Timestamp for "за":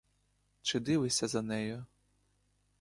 1.27-1.41